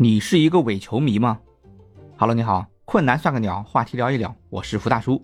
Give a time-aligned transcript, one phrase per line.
[0.00, 1.40] 你是一个伪球迷吗
[2.16, 5.20] ？Hello，你好，困难算个鸟，话题聊一聊，我是福大叔。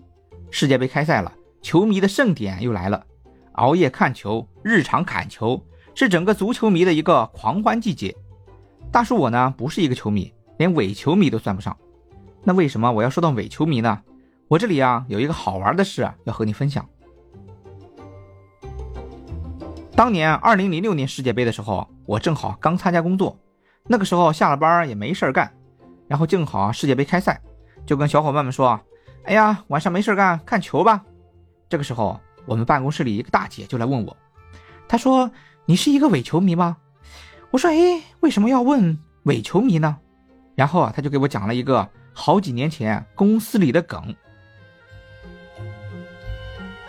[0.51, 3.05] 世界杯开赛了，球迷的盛典又来了，
[3.53, 8.13] 熬夜看球，日常砍球，是整个足球迷的一个狂欢季节。
[8.91, 11.77] 大叔我呢，不是一个球迷，连伪球迷都算不上。
[12.43, 14.01] 那为什么我要说到伪球迷呢？
[14.49, 16.85] 我这里啊有一个好玩的事要和你分享。
[19.95, 23.39] 当年二零零六年世界杯的时候，我正好刚参加工作。
[23.87, 25.51] 那个时候下了班也没事干，
[26.07, 27.39] 然后正好世界杯开赛，
[27.85, 28.79] 就跟小伙伴们说
[29.25, 31.03] ：“哎呀，晚上没事干，看球吧。”
[31.69, 34.17] 这个时候，我们办公室里一个大姐就来问我，
[34.87, 35.29] 她说
[35.65, 36.77] ：“你是一个伪球迷吗？”
[37.51, 39.97] 我说：“哎，为什么要问伪球迷呢？”
[40.55, 44.15] 然后啊，她就给我讲了一个好几年前公司里的梗。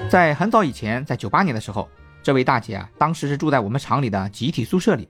[0.08, 1.88] 在很早以前，在九八年的时候，
[2.22, 5.08] 这位大姐啊，当时是住在我们厂里的集体宿舍里。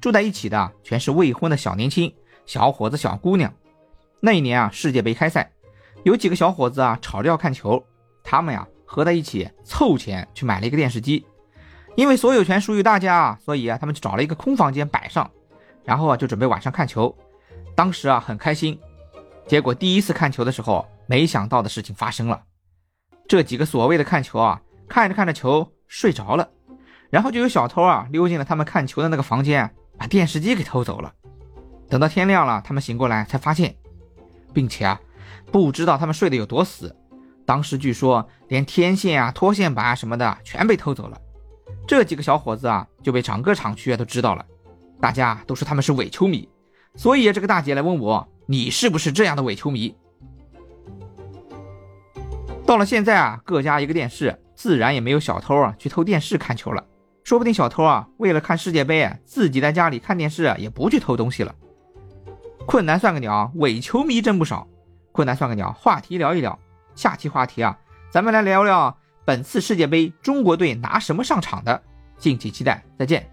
[0.00, 2.12] 住在一起的全是未婚的小年轻
[2.46, 3.52] 小伙子、小姑娘。
[4.20, 5.52] 那一年啊，世界杯开赛，
[6.04, 7.84] 有几个小伙子啊吵着要看球，
[8.24, 11.24] 他们呀合在一起凑钱去买了一个电视机。
[11.94, 15.28] 因为所有权属于大家啊，所以啊他们就找了一个空房间摆上，
[15.84, 17.14] 然后啊就准备晚上看球。
[17.74, 18.78] 当时啊很开心，
[19.46, 22.42] 结果第一次看球的时候，没想到的事情发生了。
[23.26, 26.48] 这几个所谓的看球啊，看着看着球睡着了，
[27.10, 29.72] 然后就有小偷啊溜进了他们看球的那个房间。
[29.98, 31.12] 把电视机给偷走了。
[31.88, 33.74] 等到天亮了，他们醒过来才发现，
[34.52, 35.00] 并且啊，
[35.50, 36.94] 不知道他们睡得有多死。
[37.44, 41.20] 当时据说连天线啊、拖线板啊什么的全被偷走了。
[41.86, 44.44] 这几个小伙子啊，就被整个厂区都知道了。
[45.00, 46.48] 大家都说他们是伪球迷，
[46.94, 49.96] 所以这个大姐来问我，你是不是这样的伪球迷？
[52.66, 56.84] 到了现在啊，各家一个电视，自然也没有小偷啊去偷电视看球了。
[57.28, 61.54] 说不定小偷啊，为了看世界杯，自己在家里看电视，也不去偷东西了。
[62.64, 64.66] 困难算个鸟，伪球迷真不少。
[65.12, 66.58] 困难算个鸟，话题聊一聊。
[66.94, 67.78] 下期话题啊，
[68.10, 68.96] 咱们来聊聊
[69.26, 71.82] 本次世界杯中国队拿什么上场的，
[72.16, 72.82] 敬请期待。
[72.98, 73.30] 再见。